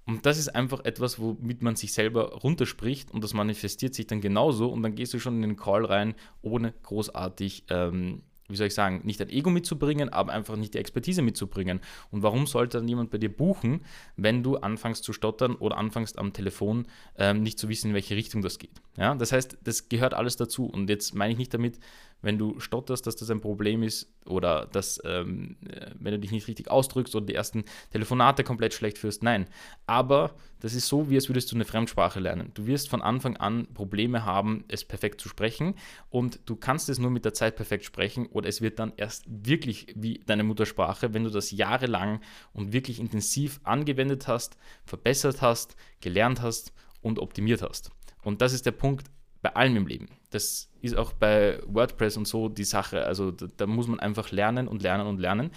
Und 0.06 0.26
das 0.26 0.38
ist 0.38 0.54
einfach 0.54 0.84
etwas, 0.84 1.18
womit 1.18 1.62
man 1.62 1.76
sich 1.76 1.92
selber 1.92 2.34
runterspricht 2.34 3.10
und 3.10 3.24
das 3.24 3.32
manifestiert 3.32 3.94
sich 3.94 4.06
dann 4.06 4.20
genauso 4.20 4.70
und 4.70 4.82
dann 4.82 4.94
gehst 4.94 5.14
du 5.14 5.18
schon 5.18 5.36
in 5.36 5.42
den 5.42 5.56
Call 5.56 5.84
rein, 5.84 6.14
ohne 6.42 6.74
großartig 6.82 7.64
ähm, 7.70 8.22
wie 8.48 8.56
soll 8.56 8.66
ich 8.66 8.74
sagen, 8.74 9.00
nicht 9.04 9.20
ein 9.20 9.30
Ego 9.30 9.50
mitzubringen, 9.50 10.08
aber 10.10 10.32
einfach 10.32 10.56
nicht 10.56 10.74
die 10.74 10.78
Expertise 10.78 11.22
mitzubringen. 11.22 11.80
Und 12.10 12.22
warum 12.22 12.46
sollte 12.46 12.78
dann 12.78 12.88
jemand 12.88 13.10
bei 13.10 13.18
dir 13.18 13.34
buchen, 13.34 13.84
wenn 14.16 14.42
du 14.42 14.56
anfängst 14.56 15.02
zu 15.02 15.12
stottern 15.12 15.54
oder 15.54 15.78
anfängst 15.78 16.18
am 16.18 16.32
Telefon 16.32 16.86
ähm, 17.16 17.42
nicht 17.42 17.58
zu 17.58 17.68
wissen, 17.68 17.88
in 17.88 17.94
welche 17.94 18.16
Richtung 18.16 18.42
das 18.42 18.58
geht? 18.58 18.82
Ja, 18.96 19.14
das 19.14 19.32
heißt, 19.32 19.58
das 19.64 19.88
gehört 19.88 20.14
alles 20.14 20.36
dazu. 20.36 20.66
Und 20.66 20.90
jetzt 20.90 21.14
meine 21.14 21.32
ich 21.32 21.38
nicht 21.38 21.54
damit, 21.54 21.78
wenn 22.24 22.38
du 22.38 22.58
stotterst, 22.58 23.06
dass 23.06 23.16
das 23.16 23.30
ein 23.30 23.40
Problem 23.40 23.82
ist 23.82 24.12
oder 24.26 24.66
dass, 24.66 25.00
ähm, 25.04 25.56
äh, 25.68 25.90
wenn 25.98 26.12
du 26.12 26.18
dich 26.18 26.32
nicht 26.32 26.48
richtig 26.48 26.70
ausdrückst 26.70 27.14
oder 27.14 27.26
die 27.26 27.34
ersten 27.34 27.64
Telefonate 27.90 28.44
komplett 28.44 28.74
schlecht 28.74 28.98
führst. 28.98 29.22
Nein, 29.22 29.46
aber 29.86 30.34
das 30.60 30.74
ist 30.74 30.88
so, 30.88 31.10
wie 31.10 31.16
als 31.16 31.28
würdest 31.28 31.52
du 31.52 31.56
eine 31.56 31.66
Fremdsprache 31.66 32.20
lernen. 32.20 32.50
Du 32.54 32.66
wirst 32.66 32.88
von 32.88 33.02
Anfang 33.02 33.36
an 33.36 33.66
Probleme 33.74 34.24
haben, 34.24 34.64
es 34.68 34.84
perfekt 34.84 35.20
zu 35.20 35.28
sprechen 35.28 35.74
und 36.08 36.40
du 36.46 36.56
kannst 36.56 36.88
es 36.88 36.98
nur 36.98 37.10
mit 37.10 37.24
der 37.24 37.34
Zeit 37.34 37.56
perfekt 37.56 37.84
sprechen 37.84 38.26
oder 38.26 38.48
es 38.48 38.62
wird 38.62 38.78
dann 38.78 38.94
erst 38.96 39.24
wirklich 39.28 39.88
wie 39.94 40.20
deine 40.26 40.44
Muttersprache, 40.44 41.12
wenn 41.12 41.24
du 41.24 41.30
das 41.30 41.50
jahrelang 41.50 42.20
und 42.52 42.72
wirklich 42.72 42.98
intensiv 42.98 43.60
angewendet 43.64 44.26
hast, 44.26 44.56
verbessert 44.84 45.42
hast, 45.42 45.76
gelernt 46.00 46.40
hast 46.40 46.72
und 47.02 47.18
optimiert 47.18 47.62
hast. 47.62 47.90
Und 48.22 48.40
das 48.40 48.54
ist 48.54 48.64
der 48.64 48.72
Punkt 48.72 49.10
bei 49.42 49.54
allem 49.54 49.76
im 49.76 49.86
Leben. 49.86 50.08
Das 50.34 50.68
ist 50.82 50.96
auch 50.96 51.12
bei 51.12 51.60
WordPress 51.66 52.16
und 52.16 52.26
so 52.26 52.48
die 52.48 52.64
Sache. 52.64 53.04
Also 53.04 53.30
da, 53.30 53.46
da 53.56 53.66
muss 53.66 53.86
man 53.86 54.00
einfach 54.00 54.32
lernen 54.32 54.66
und 54.66 54.82
lernen 54.82 55.06
und 55.06 55.20
lernen. 55.20 55.50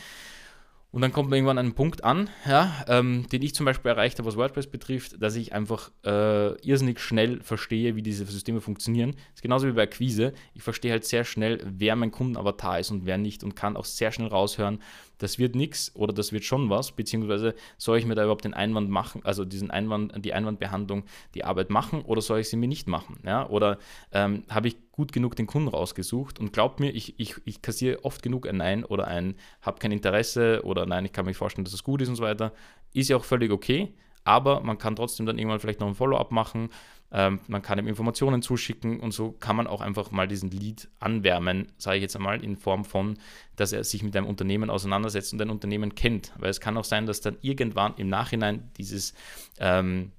Und 0.98 1.01
dann 1.01 1.13
kommt 1.13 1.30
man 1.30 1.38
irgendwann 1.38 1.60
an 1.60 1.66
einen 1.68 1.75
Punkt 1.75 2.04
an, 2.04 2.27
ja, 2.48 2.84
ähm, 2.88 3.27
den 3.32 3.44
ich 3.44 3.54
zum 3.54 3.68
Beispiel 3.68 3.92
erreicht 3.92 4.18
habe, 4.18 4.27
was 4.27 4.36
WordPress 4.36 4.66
betrifft, 4.66 5.22
dass 5.22 5.36
ich 5.36 5.54
einfach 5.54 5.92
äh, 6.04 6.60
irrsinnig 6.68 7.00
schnell 7.00 7.39
verstehe, 7.44 7.96
wie 7.96 8.01
diese 8.01 8.25
Systeme 8.25 8.62
funktionieren. 8.62 9.12
Das 9.12 9.36
ist 9.36 9.42
genauso 9.44 9.68
wie 9.68 9.74
bei 9.74 9.84
Akquise. 9.84 10.34
Ich 10.56 10.63
verstehe 10.63 10.89
halt 10.89 11.06
sehr 11.06 11.24
schnell, 11.24 11.62
wer 11.63 11.96
mein 11.96 12.10
Kundenavatar 12.10 12.80
ist 12.80 12.89
und 12.89 13.06
wer 13.06 13.20
nicht 13.20 13.44
und 13.44 13.56
kann 13.56 13.77
auch 13.77 13.86
sehr 13.86 14.12
schnell 14.12 14.30
raushören, 14.30 14.82
das 15.20 15.38
wird 15.38 15.54
nichts 15.54 15.96
oder 15.96 16.13
das 16.13 16.32
wird 16.32 16.46
schon 16.46 16.72
was, 16.72 16.92
beziehungsweise 16.92 17.54
soll 17.77 18.00
ich 18.00 18.06
mir 18.08 18.16
da 18.16 18.24
überhaupt 18.24 18.46
den 18.46 18.56
Einwand 18.56 18.89
machen, 18.89 19.22
also 19.24 19.46
diesen 19.46 19.70
Einwand, 19.70 20.25
die 20.25 20.34
Einwandbehandlung, 20.34 21.04
die 21.36 21.44
Arbeit 21.44 21.70
machen 21.70 22.01
oder 22.01 22.22
soll 22.22 22.39
ich 22.39 22.50
sie 22.50 22.58
mir 22.58 22.68
nicht 22.68 22.88
machen? 22.88 23.20
Ja? 23.24 23.48
Oder 23.48 23.77
ähm, 24.12 24.46
habe 24.50 24.70
ich 24.70 24.77
gut 24.98 25.13
genug 25.13 25.38
den 25.38 25.48
Kunden 25.48 25.70
rausgesucht 25.70 26.39
und 26.39 26.51
glaubt 26.51 26.82
mir, 26.82 26.89
ich, 26.89 27.18
ich, 27.20 27.36
ich 27.46 27.62
kassiere 27.62 28.04
oft 28.04 28.22
genug 28.22 28.48
ein 28.48 28.58
Nein 28.58 28.84
oder 28.84 29.08
ein 29.08 29.36
habe 29.62 29.80
kein 29.80 29.94
Interesse 29.94 30.62
oder 30.66 30.86
nein, 30.86 31.06
ich 31.06 31.13
kann 31.13 31.25
mir 31.25 31.34
vorstellen, 31.34 31.63
dass 31.63 31.74
es 31.74 31.84
gut 31.84 32.01
ist 32.01 32.10
und 32.10 32.16
so 32.16 32.24
weiter. 32.24 32.51
Ist 32.94 33.10
ja 33.10 33.16
auch 33.16 33.24
völlig 33.24 33.51
okay, 33.51 33.94
aber 34.25 34.60
man 34.60 34.77
kann 34.77 34.96
trotzdem 34.96 35.25
dann 35.25 35.38
irgendwann 35.38 35.60
vielleicht 35.60 35.80
noch 35.80 35.88
ein 35.88 35.96
Follow-up 35.96 36.32
machen 36.32 36.70
ähm, 37.12 37.39
man 37.48 37.62
kann 37.62 37.80
ihm 37.80 37.88
Informationen 37.88 38.42
zuschicken 38.42 39.00
und 39.00 39.12
so 39.12 39.32
kann 39.32 39.56
man 39.56 39.68
auch 39.68 39.80
einfach 39.80 40.12
mal 40.12 40.27
diesen 40.27 40.51
Lead 40.51 40.89
anwärmen, 41.00 41.72
sage 41.77 41.98
ich 41.98 42.01
jetzt 42.01 42.16
einmal, 42.18 42.44
in 42.44 42.58
Form 42.58 42.84
von, 42.84 43.18
dass 43.56 43.72
er 43.72 43.84
sich 43.84 44.04
mit 44.04 44.16
einem 44.18 44.27
Unternehmen 44.27 44.70
auseinandersetzt 44.70 45.32
und 45.32 45.42
ein 45.42 45.50
Unternehmen 45.50 45.96
kennt. 45.96 46.34
Weil 46.38 46.50
es 46.50 46.60
kann 46.60 46.77
auch 46.77 46.84
sein, 46.84 47.06
dass 47.06 47.22
dann 47.22 47.38
irgendwann 47.42 47.94
im 47.96 48.10
Nachhinein 48.10 48.72
dieses 48.77 49.13
ähm, 49.60 50.12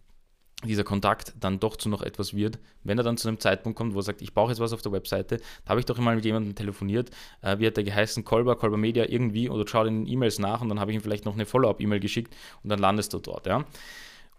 dieser 0.64 0.84
Kontakt 0.84 1.34
dann 1.38 1.60
doch 1.60 1.76
zu 1.76 1.88
noch 1.88 2.02
etwas 2.02 2.34
wird, 2.34 2.58
wenn 2.82 2.98
er 2.98 3.04
dann 3.04 3.16
zu 3.16 3.28
einem 3.28 3.38
Zeitpunkt 3.38 3.78
kommt, 3.78 3.94
wo 3.94 4.00
er 4.00 4.02
sagt, 4.02 4.22
ich 4.22 4.34
brauche 4.34 4.50
jetzt 4.50 4.58
was 4.58 4.72
auf 4.72 4.82
der 4.82 4.92
Webseite, 4.92 5.38
da 5.64 5.70
habe 5.70 5.80
ich 5.80 5.86
doch 5.86 5.98
immer 5.98 6.14
mit 6.14 6.24
jemandem 6.24 6.54
telefoniert, 6.54 7.10
äh, 7.42 7.58
wie 7.58 7.66
hat 7.66 7.76
der 7.76 7.84
geheißen, 7.84 8.24
Kolber, 8.24 8.56
Kolber 8.56 8.76
Media 8.76 9.04
irgendwie, 9.08 9.48
oder 9.48 9.64
schau 9.68 9.84
in 9.84 10.04
den 10.04 10.12
E-Mails 10.12 10.38
nach 10.40 10.60
und 10.60 10.68
dann 10.68 10.80
habe 10.80 10.90
ich 10.90 10.96
ihm 10.96 11.02
vielleicht 11.02 11.24
noch 11.24 11.34
eine 11.34 11.46
Follow-up-E-Mail 11.46 12.00
geschickt 12.00 12.34
und 12.64 12.70
dann 12.70 12.80
landest 12.80 13.12
du 13.12 13.18
dort, 13.18 13.46
ja. 13.46 13.64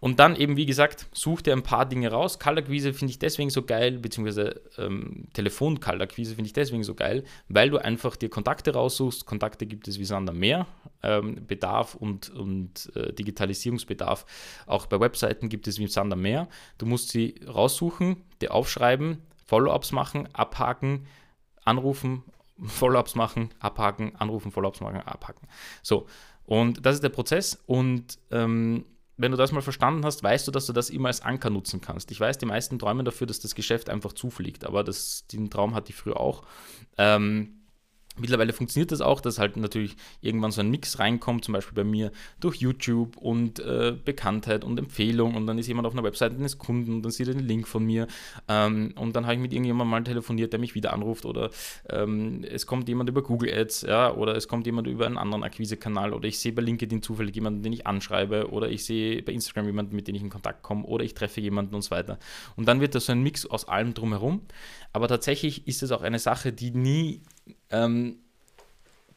Und 0.00 0.18
dann 0.18 0.34
eben, 0.34 0.56
wie 0.56 0.64
gesagt, 0.64 1.06
such 1.12 1.42
dir 1.42 1.52
ein 1.52 1.62
paar 1.62 1.86
Dinge 1.86 2.10
raus. 2.10 2.38
Kaltakquise 2.38 2.94
finde 2.94 3.10
ich 3.10 3.18
deswegen 3.18 3.50
so 3.50 3.62
geil, 3.62 3.98
beziehungsweise 3.98 4.62
ähm, 4.78 5.28
Telefon-Kaltakquise 5.34 6.34
finde 6.34 6.46
ich 6.46 6.54
deswegen 6.54 6.82
so 6.82 6.94
geil, 6.94 7.22
weil 7.48 7.68
du 7.68 7.76
einfach 7.76 8.16
dir 8.16 8.30
Kontakte 8.30 8.72
raussuchst. 8.72 9.26
Kontakte 9.26 9.66
gibt 9.66 9.88
es 9.88 9.98
wie 9.98 10.06
Sander 10.06 10.32
mehr. 10.32 10.66
Ähm, 11.02 11.46
Bedarf 11.46 11.94
und, 11.94 12.30
und 12.30 12.90
äh, 12.96 13.12
Digitalisierungsbedarf 13.12 14.24
auch 14.66 14.86
bei 14.86 14.98
Webseiten 14.98 15.50
gibt 15.50 15.68
es 15.68 15.78
wie 15.78 15.86
Sander 15.86 16.16
mehr. 16.16 16.48
Du 16.78 16.86
musst 16.86 17.10
sie 17.10 17.34
raussuchen, 17.46 18.16
dir 18.40 18.54
aufschreiben, 18.54 19.18
Follow-ups 19.46 19.92
machen, 19.92 20.28
abhaken, 20.32 21.06
anrufen, 21.64 22.22
Follow-ups 22.64 23.16
machen, 23.16 23.50
abhaken, 23.60 24.16
anrufen, 24.16 24.50
Follow-ups 24.50 24.80
machen, 24.80 25.00
abhaken. 25.00 25.46
So, 25.82 26.06
und 26.46 26.86
das 26.86 26.94
ist 26.94 27.04
der 27.04 27.10
Prozess 27.10 27.62
und 27.66 28.18
ähm, 28.30 28.86
wenn 29.20 29.32
du 29.32 29.36
das 29.36 29.52
mal 29.52 29.60
verstanden 29.60 30.04
hast, 30.06 30.22
weißt 30.22 30.48
du, 30.48 30.50
dass 30.50 30.66
du 30.66 30.72
das 30.72 30.88
immer 30.88 31.08
als 31.08 31.20
Anker 31.20 31.50
nutzen 31.50 31.82
kannst. 31.82 32.10
Ich 32.10 32.18
weiß, 32.18 32.38
die 32.38 32.46
meisten 32.46 32.78
träumen 32.78 33.04
dafür, 33.04 33.26
dass 33.26 33.38
das 33.38 33.54
Geschäft 33.54 33.90
einfach 33.90 34.14
zufliegt, 34.14 34.64
aber 34.64 34.82
das, 34.82 35.26
den 35.26 35.50
Traum 35.50 35.74
hatte 35.74 35.90
ich 35.90 35.96
früher 35.96 36.18
auch. 36.18 36.42
Ähm, 36.96 37.59
Mittlerweile 38.18 38.52
funktioniert 38.52 38.92
das 38.92 39.00
auch, 39.00 39.20
dass 39.20 39.38
halt 39.38 39.56
natürlich 39.56 39.96
irgendwann 40.20 40.50
so 40.50 40.60
ein 40.60 40.70
Mix 40.70 40.98
reinkommt, 40.98 41.44
zum 41.44 41.54
Beispiel 41.54 41.74
bei 41.74 41.84
mir 41.84 42.10
durch 42.40 42.56
YouTube 42.56 43.16
und 43.16 43.60
äh, 43.60 43.94
Bekanntheit 44.04 44.64
und 44.64 44.78
Empfehlung 44.78 45.36
und 45.36 45.46
dann 45.46 45.58
ist 45.58 45.68
jemand 45.68 45.86
auf 45.86 45.92
einer 45.92 46.02
Webseite 46.02 46.34
eines 46.34 46.58
Kunden 46.58 46.94
und 46.94 47.02
dann 47.02 47.12
sieht 47.12 47.28
er 47.28 47.34
den 47.34 47.46
Link 47.46 47.68
von 47.68 47.84
mir 47.84 48.08
ähm, 48.48 48.92
und 48.96 49.14
dann 49.14 49.24
habe 49.24 49.34
ich 49.34 49.40
mit 49.40 49.52
irgendjemandem 49.52 49.90
mal 49.90 50.02
telefoniert, 50.02 50.52
der 50.52 50.60
mich 50.60 50.74
wieder 50.74 50.92
anruft 50.92 51.24
oder 51.24 51.50
ähm, 51.88 52.44
es 52.44 52.66
kommt 52.66 52.88
jemand 52.88 53.08
über 53.08 53.22
Google 53.22 53.54
Ads 53.54 53.82
ja, 53.82 54.12
oder 54.12 54.34
es 54.34 54.48
kommt 54.48 54.66
jemand 54.66 54.88
über 54.88 55.06
einen 55.06 55.16
anderen 55.16 55.44
Akquisekanal 55.44 56.12
oder 56.12 56.26
ich 56.26 56.38
sehe 56.40 56.52
bei 56.52 56.62
LinkedIn 56.62 57.02
zufällig 57.02 57.34
jemanden, 57.36 57.62
den 57.62 57.72
ich 57.72 57.86
anschreibe 57.86 58.50
oder 58.50 58.68
ich 58.68 58.84
sehe 58.84 59.22
bei 59.22 59.32
Instagram 59.32 59.66
jemanden, 59.66 59.94
mit 59.94 60.08
dem 60.08 60.16
ich 60.16 60.22
in 60.22 60.30
Kontakt 60.30 60.62
komme 60.62 60.84
oder 60.84 61.04
ich 61.04 61.14
treffe 61.14 61.40
jemanden 61.40 61.74
und 61.74 61.82
so 61.82 61.92
weiter. 61.92 62.18
Und 62.56 62.66
dann 62.66 62.80
wird 62.80 62.94
das 62.94 63.06
so 63.06 63.12
ein 63.12 63.22
Mix 63.22 63.46
aus 63.46 63.68
allem 63.68 63.94
drumherum. 63.94 64.42
Aber 64.92 65.06
tatsächlich 65.08 65.68
ist 65.68 65.82
es 65.82 65.92
auch 65.92 66.02
eine 66.02 66.18
Sache, 66.18 66.52
die 66.52 66.72
nie 66.72 67.22
ähm, 67.70 68.16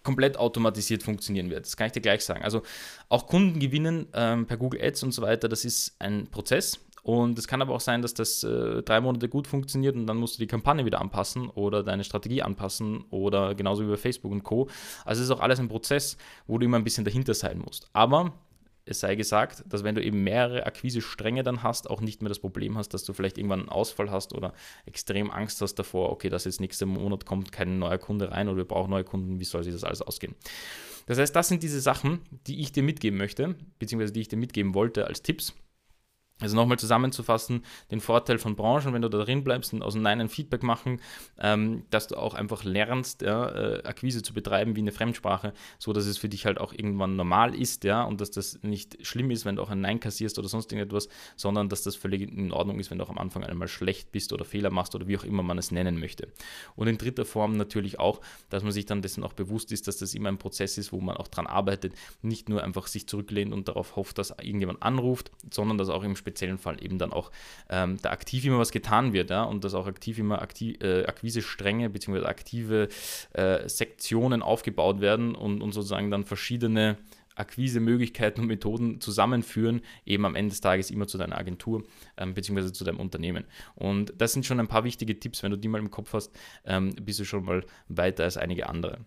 komplett 0.03 0.37
automatisiert 0.37 1.01
funktionieren 1.01 1.49
wird. 1.49 1.65
Das 1.65 1.77
kann 1.77 1.87
ich 1.87 1.93
dir 1.93 2.01
gleich 2.01 2.23
sagen. 2.23 2.43
Also 2.43 2.61
auch 3.09 3.27
Kunden 3.27 3.59
gewinnen 3.59 4.07
ähm, 4.13 4.45
per 4.45 4.57
Google 4.57 4.81
Ads 4.81 5.03
und 5.03 5.11
so 5.13 5.21
weiter, 5.21 5.47
das 5.47 5.65
ist 5.65 5.95
ein 5.99 6.27
Prozess. 6.27 6.79
Und 7.03 7.37
es 7.37 7.49
kann 7.49 7.61
aber 7.61 7.73
auch 7.73 7.81
sein, 7.81 8.01
dass 8.01 8.13
das 8.13 8.43
äh, 8.43 8.81
drei 8.81 9.01
Monate 9.01 9.27
gut 9.27 9.45
funktioniert 9.45 9.95
und 9.95 10.07
dann 10.07 10.15
musst 10.15 10.35
du 10.35 10.39
die 10.39 10.47
Kampagne 10.47 10.85
wieder 10.85 11.01
anpassen 11.01 11.49
oder 11.49 11.83
deine 11.83 12.05
Strategie 12.05 12.41
anpassen 12.41 13.03
oder 13.09 13.55
genauso 13.55 13.85
wie 13.85 13.89
bei 13.89 13.97
Facebook 13.97 14.31
und 14.31 14.43
Co. 14.43 14.69
Also 15.03 15.21
es 15.21 15.29
ist 15.29 15.31
auch 15.35 15.41
alles 15.41 15.59
ein 15.59 15.67
Prozess, 15.67 16.17
wo 16.47 16.57
du 16.57 16.65
immer 16.65 16.77
ein 16.77 16.85
bisschen 16.85 17.03
dahinter 17.03 17.33
sein 17.33 17.59
musst. 17.59 17.89
Aber 17.91 18.33
es 18.85 18.99
sei 18.99 19.15
gesagt, 19.15 19.63
dass 19.67 19.83
wenn 19.83 19.95
du 19.95 20.03
eben 20.03 20.23
mehrere 20.23 20.65
Akquise-Stränge 20.65 21.43
dann 21.43 21.63
hast, 21.63 21.89
auch 21.89 22.01
nicht 22.01 22.21
mehr 22.21 22.29
das 22.29 22.39
Problem 22.39 22.77
hast, 22.77 22.89
dass 22.89 23.03
du 23.03 23.13
vielleicht 23.13 23.37
irgendwann 23.37 23.61
einen 23.61 23.69
Ausfall 23.69 24.11
hast 24.11 24.33
oder 24.33 24.53
extrem 24.85 25.31
Angst 25.31 25.61
hast 25.61 25.75
davor, 25.75 26.11
okay, 26.11 26.29
dass 26.29 26.45
jetzt 26.45 26.59
nächsten 26.59 26.89
Monat 26.89 27.25
kommt 27.25 27.51
kein 27.51 27.79
neuer 27.79 27.97
Kunde 27.97 28.31
rein 28.31 28.47
oder 28.47 28.57
wir 28.57 28.65
brauchen 28.65 28.89
neue 28.89 29.03
Kunden, 29.03 29.39
wie 29.39 29.45
soll 29.45 29.63
sich 29.63 29.73
das 29.73 29.83
alles 29.83 30.01
ausgehen? 30.01 30.35
Das 31.05 31.17
heißt, 31.17 31.35
das 31.35 31.47
sind 31.49 31.63
diese 31.63 31.81
Sachen, 31.81 32.21
die 32.47 32.61
ich 32.61 32.71
dir 32.71 32.83
mitgeben 32.83 33.17
möchte, 33.17 33.55
beziehungsweise 33.79 34.13
die 34.13 34.21
ich 34.21 34.29
dir 34.29 34.37
mitgeben 34.37 34.73
wollte 34.73 35.05
als 35.05 35.21
Tipps 35.21 35.53
also 36.39 36.55
nochmal 36.55 36.79
zusammenzufassen, 36.79 37.63
den 37.91 38.01
Vorteil 38.01 38.37
von 38.37 38.55
Branchen, 38.55 38.93
wenn 38.93 39.01
du 39.01 39.09
da 39.09 39.23
drin 39.23 39.43
bleibst 39.43 39.71
und 39.73 39.81
aus 39.81 39.93
dem 39.93 40.01
Nein 40.01 40.19
ein 40.19 40.29
Feedback 40.29 40.63
machen, 40.63 40.99
ähm, 41.39 41.85
dass 41.89 42.07
du 42.07 42.15
auch 42.17 42.33
einfach 42.33 42.63
lernst, 42.63 43.21
ja, 43.21 43.49
äh, 43.49 43.83
Akquise 43.83 44.23
zu 44.23 44.33
betreiben 44.33 44.75
wie 44.75 44.81
eine 44.81 44.91
Fremdsprache, 44.91 45.53
so 45.77 45.93
dass 45.93 46.05
es 46.05 46.17
für 46.17 46.29
dich 46.29 46.45
halt 46.45 46.59
auch 46.59 46.73
irgendwann 46.73 47.15
normal 47.15 47.55
ist, 47.55 47.83
ja, 47.83 48.03
und 48.03 48.19
dass 48.19 48.31
das 48.31 48.59
nicht 48.63 49.05
schlimm 49.05 49.31
ist, 49.31 49.45
wenn 49.45 49.55
du 49.55 49.61
auch 49.61 49.69
ein 49.69 49.81
Nein 49.81 49.99
kassierst 49.99 50.37
oder 50.39 50.49
sonst 50.49 50.71
irgendetwas, 50.71 51.07
sondern 51.35 51.69
dass 51.69 51.83
das 51.83 51.95
völlig 51.95 52.21
in 52.21 52.51
Ordnung 52.51 52.79
ist, 52.79 52.91
wenn 52.91 52.97
du 52.97 53.03
auch 53.05 53.09
am 53.09 53.19
Anfang 53.19 53.43
einmal 53.43 53.67
schlecht 53.67 54.11
bist 54.11 54.33
oder 54.33 54.43
Fehler 54.43 54.71
machst 54.71 54.95
oder 54.95 55.07
wie 55.07 55.17
auch 55.17 55.23
immer 55.23 55.43
man 55.43 55.57
es 55.57 55.71
nennen 55.71 55.99
möchte. 55.99 56.27
Und 56.75 56.87
in 56.87 56.97
dritter 56.97 57.25
Form 57.25 57.57
natürlich 57.57 57.99
auch, 57.99 58.21
dass 58.49 58.63
man 58.63 58.71
sich 58.71 58.85
dann 58.85 59.01
dessen 59.01 59.23
auch 59.23 59.33
bewusst 59.33 59.71
ist, 59.71 59.87
dass 59.87 59.97
das 59.97 60.13
immer 60.13 60.29
ein 60.29 60.39
Prozess 60.39 60.77
ist, 60.77 60.91
wo 60.91 60.99
man 60.99 61.15
auch 61.15 61.27
dran 61.27 61.47
arbeitet, 61.47 61.93
nicht 62.21 62.49
nur 62.49 62.63
einfach 62.63 62.87
sich 62.87 63.07
zurücklehnt 63.07 63.53
und 63.53 63.67
darauf 63.67 63.95
hofft, 63.95 64.17
dass 64.17 64.31
irgendjemand 64.31 64.81
anruft, 64.81 65.31
sondern 65.51 65.77
dass 65.77 65.89
auch 65.89 66.03
im 66.03 66.15
Speziellen 66.23 66.57
Fall 66.57 66.83
eben 66.83 66.97
dann 66.97 67.11
auch 67.11 67.31
ähm, 67.69 67.97
da 68.01 68.11
aktiv 68.11 68.45
immer 68.45 68.59
was 68.59 68.71
getan 68.71 69.11
wird 69.13 69.29
ja, 69.29 69.43
und 69.43 69.63
dass 69.63 69.73
auch 69.73 69.87
aktiv 69.87 70.17
immer 70.17 70.41
aktiv, 70.41 70.77
äh, 70.81 71.05
Akquise-Stränge 71.05 71.89
bzw. 71.89 72.25
aktive 72.25 72.87
äh, 73.33 73.67
Sektionen 73.67 74.41
aufgebaut 74.41 75.01
werden 75.01 75.35
und, 75.35 75.61
und 75.61 75.73
sozusagen 75.73 76.09
dann 76.09 76.23
verschiedene 76.23 76.97
Akquise-Möglichkeiten 77.35 78.41
und 78.41 78.47
Methoden 78.47 79.01
zusammenführen, 79.01 79.81
eben 80.05 80.25
am 80.25 80.35
Ende 80.35 80.51
des 80.51 80.61
Tages 80.61 80.91
immer 80.91 81.07
zu 81.07 81.17
deiner 81.17 81.37
Agentur 81.37 81.83
ähm, 82.17 82.33
bzw. 82.33 82.71
zu 82.71 82.83
deinem 82.83 82.99
Unternehmen. 82.99 83.45
Und 83.75 84.13
das 84.17 84.33
sind 84.33 84.45
schon 84.45 84.59
ein 84.59 84.67
paar 84.67 84.83
wichtige 84.83 85.19
Tipps, 85.19 85.43
wenn 85.43 85.51
du 85.51 85.57
die 85.57 85.67
mal 85.67 85.79
im 85.79 85.91
Kopf 85.91 86.13
hast, 86.13 86.31
ähm, 86.65 86.93
bist 87.01 87.19
du 87.19 87.25
schon 87.25 87.45
mal 87.45 87.65
weiter 87.87 88.23
als 88.23 88.37
einige 88.37 88.69
andere. 88.69 88.99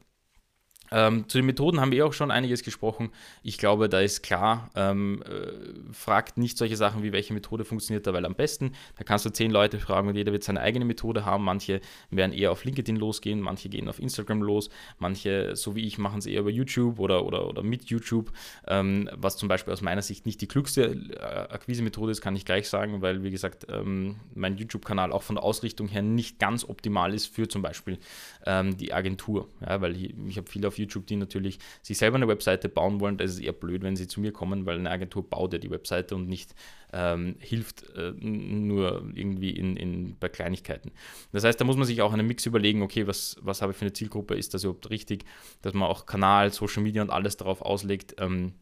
Ähm, 0.90 1.28
zu 1.28 1.38
den 1.38 1.47
Methoden 1.47 1.81
haben 1.81 1.93
wir 1.93 2.07
auch 2.07 2.12
schon 2.12 2.31
einiges 2.31 2.62
gesprochen. 2.62 3.11
Ich 3.43 3.59
glaube, 3.59 3.88
da 3.88 4.00
ist 4.00 4.23
klar, 4.23 4.71
ähm, 4.75 5.23
äh, 5.23 5.93
fragt 5.93 6.38
nicht 6.38 6.59
solche 6.59 6.76
Sachen 6.76 7.02
wie, 7.02 7.12
welche 7.12 7.35
Methode 7.35 7.64
funktioniert 7.64 8.07
da 8.07 8.12
weil 8.12 8.25
am 8.25 8.35
besten. 8.35 8.73
Da 8.97 9.05
kannst 9.05 9.25
du 9.25 9.31
zehn 9.31 9.50
Leute 9.50 9.78
fragen 9.78 10.09
und 10.09 10.16
jeder 10.16 10.33
wird 10.33 10.45
seine 10.45 10.61
eigene 10.61 10.85
Methode 10.85 11.25
haben. 11.25 11.45
Manche 11.45 11.81
werden 12.11 12.33
eher 12.33 12.52
auf 12.52 12.64
LinkedIn 12.64 12.97
losgehen, 12.97 13.40
manche 13.40 13.69
gehen 13.69 13.88
auf 13.88 13.99
Instagram 13.99 14.43
los, 14.43 14.71
manche, 14.99 15.55
so 15.55 15.75
wie 15.76 15.87
ich, 15.87 15.99
machen 15.99 16.19
es 16.19 16.26
eher 16.26 16.40
über 16.40 16.50
YouTube 16.50 16.99
oder, 16.99 17.25
oder, 17.25 17.47
oder 17.47 17.62
mit 17.62 17.85
YouTube. 17.87 18.33
Ähm, 18.66 19.11
was 19.14 19.37
zum 19.37 19.49
Beispiel 19.49 19.73
aus 19.73 19.83
meiner 19.83 20.02
Sicht 20.02 20.26
nicht 20.26 20.40
die 20.40 20.49
klügste 20.49 20.85
äh, 20.85 21.52
Akquise-Methode 21.52 22.12
ist, 22.12 22.21
kann 22.21 22.37
ich 22.37 22.45
gleich 22.45 22.69
sagen, 22.69 23.02
weil, 23.02 23.23
wie 23.23 23.31
gesagt, 23.31 23.66
ähm, 23.71 24.16
mein 24.35 24.57
YouTube-Kanal 24.57 25.12
auch 25.12 25.23
von 25.23 25.37
der 25.37 25.45
Ausrichtung 25.45 25.88
her 25.88 26.02
nicht 26.02 26.38
ganz 26.38 26.64
optimal 26.64 27.14
ist 27.14 27.26
für 27.26 27.49
zum 27.49 27.62
Beispiel 27.62 27.99
ähm, 28.45 28.76
die 28.76 28.93
Agentur. 28.93 29.49
Ja, 29.61 29.81
weil 29.81 29.97
ich, 29.97 30.14
ich 30.28 30.37
habe 30.37 30.49
viele 30.49 30.69
auf 30.69 30.75
YouTube, 30.78 31.06
die 31.06 31.16
natürlich 31.16 31.59
sich 31.83 31.99
selber 31.99 32.16
eine 32.16 32.28
Webseite 32.28 32.68
bauen 32.68 33.00
wollen, 33.00 33.16
da 33.16 33.25
ist 33.25 33.33
es 33.33 33.40
eher 33.40 33.52
blöd, 33.52 33.83
wenn 33.83 33.97
sie 33.97 34.09
zu 34.09 34.21
mir 34.21 34.33
kommen, 34.33 34.66
weil 34.66 34.78
eine 34.78 34.90
Agentur 34.90 35.28
baut 35.28 35.52
ja 35.52 35.59
die 35.59 35.71
Webseite 35.71 36.14
und 36.14 36.28
nicht 36.28 36.54
ähm, 36.92 37.37
hilft 37.40 37.90
äh, 37.97 38.12
nur 38.12 39.11
irgendwie 39.14 39.50
in, 39.50 39.76
in, 39.76 40.16
bei 40.18 40.28
Kleinigkeiten. 40.28 40.92
Das 41.33 41.45
heißt, 41.45 41.61
da 41.61 41.64
muss 41.64 41.76
man 41.76 41.87
sich 41.87 42.02
auch 42.02 42.12
einen 42.12 42.26
Mix 42.26 42.47
überlegen, 42.47 42.83
okay, 42.83 43.06
was, 43.06 43.37
was 43.40 43.62
habe 43.62 43.73
ich 43.73 43.78
für 43.78 43.85
eine 43.85 43.92
Zielgruppe, 43.92 44.35
ist 44.35 44.54
das 44.54 44.64
überhaupt 44.64 44.90
richtig, 44.90 45.25
dass 45.62 45.75
man 45.75 45.88
auch 45.88 46.06
Kanal, 46.06 46.52
Social 46.52 46.83
Media 46.83 47.02
und 47.02 47.11
alles 47.11 47.37
darauf 47.37 47.62
auslegt, 47.62 48.16
ähm, 48.18 48.54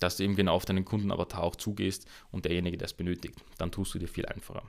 dass 0.00 0.16
du 0.16 0.24
eben 0.24 0.36
genau 0.36 0.54
auf 0.54 0.64
deinen 0.64 0.84
Kundenavatar 0.84 1.42
auch 1.42 1.56
zugehst 1.56 2.06
und 2.30 2.44
derjenige, 2.44 2.76
der 2.76 2.86
es 2.86 2.94
benötigt. 2.94 3.38
Dann 3.58 3.70
tust 3.70 3.94
du 3.94 3.98
dir 3.98 4.08
viel 4.08 4.26
einfacher. 4.26 4.62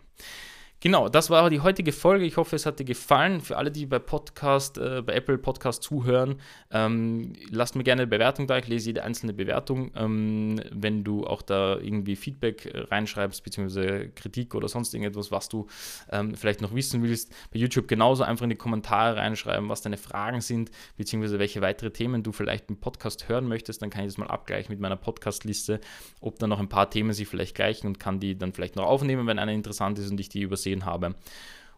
Genau, 0.85 1.09
das 1.09 1.31
war 1.31 1.49
die 1.49 1.61
heutige 1.61 1.91
Folge. 1.91 2.25
Ich 2.25 2.37
hoffe, 2.37 2.55
es 2.55 2.67
hat 2.67 2.77
dir 2.77 2.85
gefallen. 2.85 3.41
Für 3.41 3.57
alle, 3.57 3.71
die 3.71 3.87
bei 3.87 3.97
Podcast, 3.97 4.77
äh, 4.77 5.01
bei 5.03 5.13
Apple 5.13 5.39
Podcast 5.39 5.81
zuhören, 5.81 6.35
ähm, 6.69 7.33
lasst 7.49 7.75
mir 7.75 7.83
gerne 7.83 8.03
eine 8.03 8.07
Bewertung 8.07 8.45
da. 8.45 8.59
Ich 8.59 8.67
lese 8.67 8.89
jede 8.89 9.03
einzelne 9.03 9.33
Bewertung. 9.33 9.89
Ähm, 9.95 10.61
wenn 10.71 11.03
du 11.03 11.25
auch 11.25 11.41
da 11.41 11.79
irgendwie 11.79 12.15
Feedback 12.15 12.67
äh, 12.67 12.81
reinschreibst, 12.81 13.43
beziehungsweise 13.43 14.09
Kritik 14.09 14.53
oder 14.53 14.67
sonst 14.67 14.93
irgendetwas, 14.93 15.31
was 15.31 15.49
du 15.49 15.65
ähm, 16.11 16.35
vielleicht 16.35 16.61
noch 16.61 16.75
wissen 16.75 17.01
willst, 17.01 17.33
bei 17.51 17.57
YouTube 17.57 17.87
genauso 17.87 18.23
einfach 18.23 18.43
in 18.43 18.51
die 18.51 18.55
Kommentare 18.55 19.15
reinschreiben, 19.15 19.67
was 19.69 19.81
deine 19.81 19.97
Fragen 19.97 20.41
sind, 20.41 20.69
beziehungsweise 20.97 21.39
welche 21.39 21.61
weitere 21.61 21.89
Themen 21.89 22.21
du 22.21 22.31
vielleicht 22.31 22.69
im 22.69 22.77
Podcast 22.77 23.27
hören 23.27 23.47
möchtest. 23.47 23.81
Dann 23.81 23.89
kann 23.89 24.01
ich 24.01 24.09
das 24.09 24.19
mal 24.19 24.27
abgleichen 24.27 24.71
mit 24.71 24.79
meiner 24.79 24.97
Podcast-Liste, 24.97 25.79
ob 26.21 26.37
da 26.37 26.45
noch 26.45 26.59
ein 26.59 26.69
paar 26.69 26.91
Themen 26.91 27.11
sich 27.11 27.27
vielleicht 27.27 27.55
gleichen 27.55 27.87
und 27.87 27.99
kann 27.99 28.19
die 28.19 28.37
dann 28.37 28.53
vielleicht 28.53 28.75
noch 28.75 28.85
aufnehmen, 28.85 29.25
wenn 29.25 29.39
einer 29.39 29.51
interessant 29.51 29.97
ist 29.97 30.11
und 30.11 30.19
ich 30.19 30.29
die 30.29 30.41
übersehen 30.41 30.74
gesehen 30.75 30.85
habe. 30.85 31.15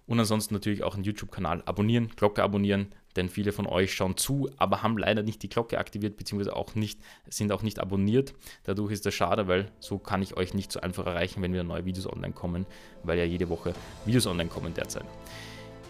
Und 0.06 0.20
ansonsten 0.20 0.54
natürlich 0.54 0.84
auch 0.84 0.96
den 0.96 1.04
YouTube-Kanal 1.04 1.63
abonnieren, 1.66 2.10
Glocke 2.16 2.42
abonnieren, 2.42 2.94
denn 3.18 3.27
viele 3.27 3.51
von 3.51 3.68
euch 3.68 3.94
schauen 3.94 4.16
zu, 4.16 4.50
aber 4.58 4.82
haben 4.82 4.98
leider 4.98 5.22
nicht 5.22 5.44
die 5.44 5.50
Glocke 5.50 5.80
aktiviert, 5.80 6.16
beziehungsweise 6.16 6.56
auch 6.56 6.75
nicht, 6.75 7.00
sind 7.30 7.51
auch 7.51 7.62
nicht 7.62 7.80
abonniert. 7.80 8.34
Dadurch 8.63 8.94
ist 8.94 9.06
das 9.06 9.13
schade, 9.13 9.48
weil 9.48 9.70
so 9.80 9.98
kann 9.98 10.22
ich 10.22 10.38
euch 10.38 10.54
nicht 10.54 10.72
so 10.72 10.80
einfach 10.80 11.06
erreichen, 11.08 11.42
wenn 11.42 11.51
wieder 11.51 11.63
neue 11.63 11.84
Videos 11.84 12.08
online 12.08 12.34
kommen, 12.34 12.66
weil 13.04 13.18
ja 13.18 13.25
jede 13.25 13.50
Woche 13.50 13.74
Videos 14.06 14.27
online 14.27 14.50
kommen 14.50 14.74
derzeit. 14.74 15.06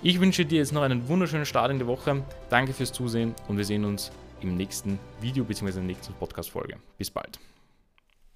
Ich 0.02 0.20
wünsche 0.20 0.46
dir 0.46 0.60
jetzt 0.60 0.74
noch 0.74 0.84
einen 0.84 1.08
wunderschönen 1.08 1.46
Start 1.46 1.70
in 1.70 1.80
die 1.80 1.88
Woche. 1.88 2.24
Danke 2.50 2.74
fürs 2.74 2.92
Zusehen 2.94 3.36
und 3.48 3.58
wir 3.58 3.66
sehen 3.66 3.86
uns 3.86 4.12
im 4.42 4.56
nächsten 4.56 4.98
Video 5.22 5.44
bzw. 5.44 5.68
in 5.68 5.76
der 5.76 5.96
nächsten 5.96 6.14
Podcast-Folge. 6.14 6.78
Bis 6.98 7.12
bald. 7.12 7.40